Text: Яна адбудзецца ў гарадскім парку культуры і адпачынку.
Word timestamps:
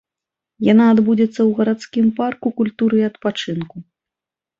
Яна 0.67 0.85
адбудзецца 0.93 1.35
ў 1.35 1.51
гарадскім 1.59 2.05
парку 2.21 2.47
культуры 2.61 2.95
і 3.03 3.05
адпачынку. 3.11 3.75